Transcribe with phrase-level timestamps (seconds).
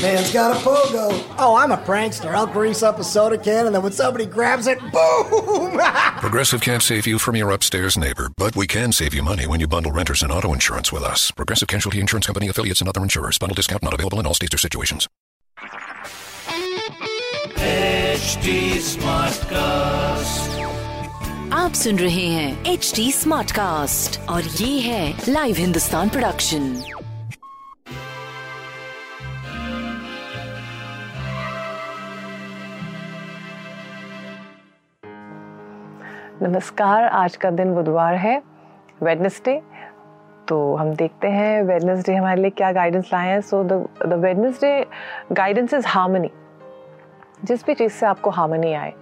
[0.00, 1.22] Man's got a pogo.
[1.38, 2.34] Oh, I'm a prankster.
[2.34, 5.78] I'll grease up a soda can and then when somebody grabs it, boom!
[6.18, 9.60] Progressive can't save you from your upstairs neighbor, but we can save you money when
[9.60, 11.30] you bundle renters and auto insurance with us.
[11.30, 13.38] Progressive Casualty Insurance Company affiliates and other insurers.
[13.38, 15.08] Bundle discount not available in all states or situations.
[17.56, 20.52] HD Smartcast.
[21.52, 26.62] आप सुन रहे हैं H D smart cast और ये है live Hindustan production
[36.41, 38.41] नमस्कार, आज का दिन बुधवार है
[39.03, 39.53] वेडनेसडे
[40.47, 44.85] तो हम देखते हैं वेडनेसडे हमारे लिए क्या गाइडेंस लाए हैं। So the Wednesday
[45.31, 46.29] guidance is harmony
[47.43, 48.93] जिस भी चीज़ से आपको हार्मनी आए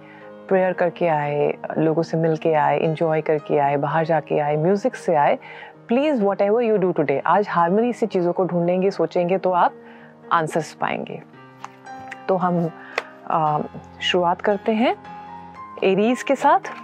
[0.48, 4.96] प्रेयर करके आए, लोगों से मिल के आए इंजॉय करके आए, बाहर जाके आए म्यूज़िक
[4.96, 5.38] से आए
[5.88, 9.74] please whatever you do today आज हारमोनी से चीज़ों को ढूंढेंगे, सोचेंगे तो आप
[10.32, 11.22] आंसर्स पाएँगे।
[12.28, 12.68] तो हम
[14.02, 14.96] शुरुआत करते हैं
[15.84, 16.74] एरीज के साथ।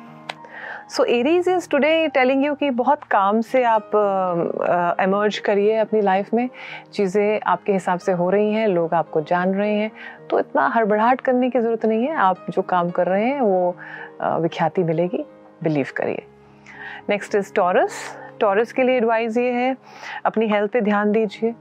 [0.92, 3.90] So Aries is today telling you कि बहुत काम से आप
[5.00, 6.48] एमर्ज uh, करिए अपनी लाइफ में।
[6.92, 9.90] चीज़ें आपके हिसाब से हो रही हैं लोग आपको जान रहे हैं।
[10.30, 13.74] तो इतना हड़बड़ाहट करने की ज़रूरत नहीं है। आप जो काम कर रहे हैं वो
[14.22, 15.24] uh, विख्याति मिलेगी।
[15.62, 16.22] बिलीव करिए।
[17.08, 18.04] नेक्स्ट इज़ टॉरस
[18.40, 19.76] टॉरस के लिए एडवाइस ये है
[20.24, 21.54] अपनी हेल्थ पे ध्यान दीजिए।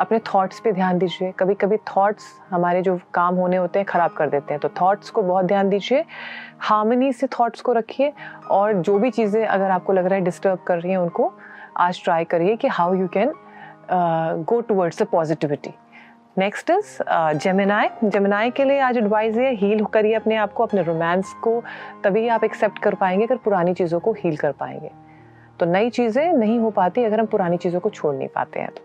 [0.00, 4.10] अपने थॉट्स पे ध्यान दीजिए। कभी कभी थॉट्स हमारे जो काम होने होते हैं, ख़राब
[4.12, 6.04] कर देते हैं। तो थॉट्स को बहुत ध्यान दीजिए।
[6.60, 8.12] हार्मनी से थॉट्स को रखिए
[8.50, 11.32] और जो भी चीज़ें अगर आपको लग रहा है डिस्टर्ब कर रही हैं उनको,
[11.76, 13.32] आज ट्राई करिए कि how you can
[14.44, 15.74] go towards a positivity
[16.38, 16.96] next is
[17.38, 21.62] Gemini Gemini के लिए आज एडवाइज़ है हील करिए अपने आप को, अपने रोमांस को।
[22.04, 24.90] तभी आप एक्सेप्ट कर पाएँगे अगर पुरानी चीज़ों को हील कर पाएँगे।
[25.60, 28.70] तो नई चीज़ें नहीं हो पाती अगर हम पुरानी चीज़ों को छोड़ नहीं पाते हैं।
[28.70, 28.82] तो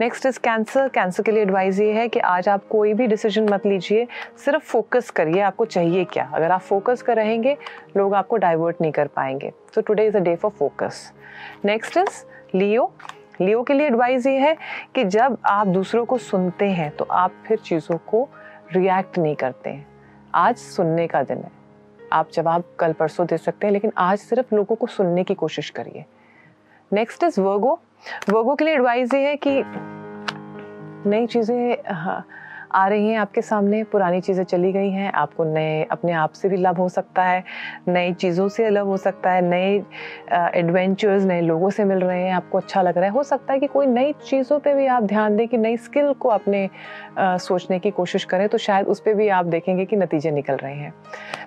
[0.00, 3.48] नेक्स्ट इज़ कैंसर कैंसर के लिए एडवाइस ये है कि आज आप कोई भी डिसीज़न
[3.52, 4.06] मत लीजिए।
[4.44, 7.56] सिर्फ़ फोकस करिए आपको चाहिए क्या। अगर आप फोकस कर रहेंगे,
[7.96, 11.12] लोग आपको डाइवर्ट नहीं कर पाएँगे। So today is a day for focus
[11.64, 12.92] next is Leo
[13.40, 14.56] Leo के लिए एडवाइस ये है
[14.94, 18.28] कि जब आप दूसरों को सुनते हैं तो आप फिर चीज़ों को
[18.72, 19.86] रिएक्ट नहीं करते। हैं
[20.34, 21.50] आज सुनने का दिन है।
[22.12, 25.70] आप जवाब कल परसों दे सकते हैं, लेकिन आज सिर्फ़ लोगों को सुनने की कोशिश
[25.70, 26.04] करिए।
[26.92, 27.72] नेक्स्ट इज़ वर्गो
[28.28, 29.62] वर्गो के लिए एडवाइस ये है कि
[31.06, 32.24] नई चीज़ें हाँ,
[32.72, 36.48] आ रही हैं आपके सामने पुरानी चीज़ें चली गई हैं आपको नए अपने आप से
[36.48, 37.42] भी लाभ हो सकता है
[37.88, 39.74] नई चीज़ों से अलग हो सकता है नए
[40.58, 43.60] एडवेंचर्स नए लोगों से मिल रहे हैं आपको अच्छा लग रहा है। हो सकता है
[43.60, 46.68] कि कोई नई चीज़ों पर भी आप ध्यान दें कि नई स्किल को अपने
[47.18, 50.56] आ, सोचने की कोशिश करें तो शायद उस पर भी आप देखेंगे कि नतीजे निकल
[50.56, 50.92] रहे हैं।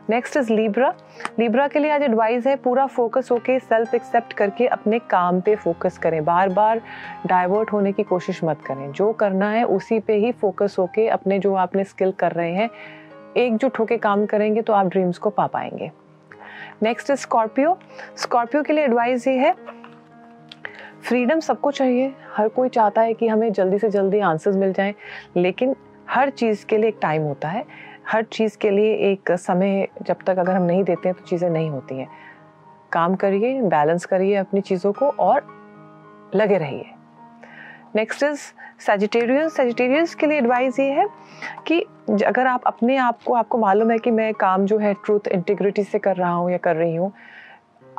[0.09, 0.93] नेक्स्ट इज़ लीब्रा
[1.39, 5.55] लीब्रा के लिए आज एडवाइस है पूरा फोकस होके सेल्फ एक्सेप्ट करके अपने काम पे
[5.55, 6.81] फोकस करें। बार बार
[7.27, 11.39] डाइवर्ट होने की कोशिश मत करें। जो करना है उसी पे ही फोकस होके अपने
[11.39, 15.29] जो आपने स्किल कर रहे हैं एक एकजुट होके काम करेंगे तो आप ड्रीम्स को
[15.29, 15.91] पा पाएँगे।
[16.83, 17.77] नेक्स्ट इज़ स्कॉर्पियो
[18.17, 19.53] स्कॉर्पियो के लिए एडवाइस ये है
[21.03, 24.93] फ्रीडम सबको चाहिए। हर कोई चाहता है कि हमें जल्दी से जल्दी आंसर्स मिल जाएँ,
[25.37, 25.75] लेकिन
[26.09, 27.65] हर चीज़ के लिए एक टाइम होता है।
[28.07, 31.49] हर चीज़ के लिए एक समय जब तक अगर हम नहीं देते हैं तो चीज़ें
[31.49, 32.07] नहीं होती हैं।
[32.91, 35.47] काम करिए बैलेंस करिए अपनी चीज़ों को और
[36.35, 36.85] लगे रहिए।
[37.95, 38.39] नेक्स्ट इज़
[38.79, 41.07] सेजिटेरियस सेजिटेरियस के लिए एडवाइस ये है
[41.67, 41.79] कि
[42.25, 45.83] अगर आप अपने आप को, आपको मालूम है कि मैं काम जो है ट्रूथ इंटीग्रिटी
[45.83, 47.11] से कर रहा हूँ या कर रही हूँ,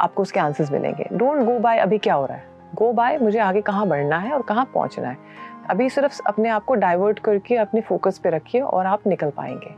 [0.00, 2.44] आपको उसके आंसर्स मिलेंगे। डोंट गो बाय अभी क्या हो रहा है।
[2.74, 5.16] गो बाय मुझे आगे कहाँ बढ़ना है और कहाँ पहुँचना है।
[5.70, 9.74] अभी सिर्फ़ अपने आप को डाइवर्ट करके, अपने फोकस पे रखिए और आप निकल पाएँगे।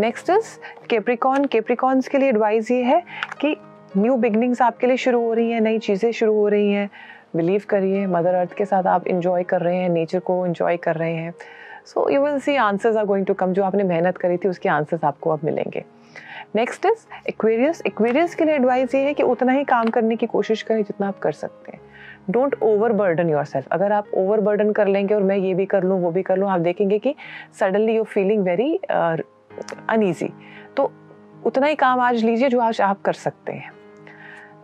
[0.00, 0.58] नेक्स्ट इज़
[0.90, 3.02] केप्रिकॉन केप्रिकॉन्स के लिए एडवाइस ये है
[3.40, 3.56] कि
[3.96, 6.88] न्यू बिगनिंग्स आपके लिए शुरू हो रही हैं, नई चीज़ें शुरू हो रही हैं।
[7.36, 10.96] बिलीव करिए, मदर अर्थ के साथ आप इंजॉय कर रहे हैं नेचर को इंजॉय कर
[10.96, 11.32] रहे हैं।
[11.86, 14.68] So you will see answers are going to come जो आपने मेहनत करी थी, उसके
[14.68, 15.84] आंसर्स आपको अब मिलेंगे।
[16.56, 20.26] नेक्स्ट इज़ एक्वेरियस एक्वेरियस के लिए एडवाइस ये है कि उतना ही काम करने की
[20.26, 21.80] कोशिश करें जितना आप कर सकते हैं।
[22.30, 25.66] Don't over burden yourself अगर आप ओवर बर्डन कर लेंगे और मैं ये भी
[25.66, 27.14] कर लूँ, वो भी कर लूँ, आप देखेंगे कि
[27.60, 28.74] suddenly you feeling very
[29.88, 30.32] uneasy
[30.76, 30.90] तो
[31.46, 33.70] उतना ही काम आज लीजिए जो आज आप कर सकते हैं।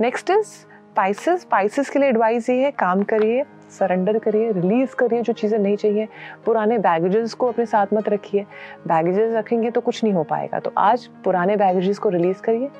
[0.00, 0.54] नेक्स्ट इज़
[0.90, 5.58] स्पाइसेस स्पाइसेस के लिए एडवाइस ये है काम करिए सरेंडर करिए रिलीज़ करिए जो चीज़ें
[5.58, 6.06] नहीं चाहिए।
[6.44, 8.42] पुराने बैगेजेस को अपने साथ मत रखिए।
[8.88, 12.70] बैगेजेस रखेंगे तो कुछ नहीं हो पाएगा। तो आज पुराने बैगेजेस को रिलीज़ करिए।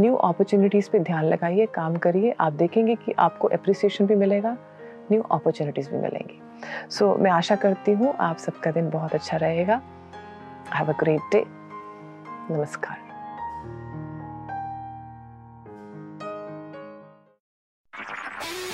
[0.00, 4.56] न्यू अपॉर्चुनिटीज़ पे ध्यान लगाइए काम करिए। आप देखेंगे कि आपको अप्रिसिएशन भी मिलेगा
[5.12, 6.40] न्यू अपॉर्चुनिटीज़ भी मिलेंगी।
[6.90, 9.80] सो so, मैं आशा करती हूँ आप सबका दिन बहुत अच्छा रहेगा।
[10.74, 11.44] हैव अ ग्रेट डे
[12.50, 13.07] नमस्कार।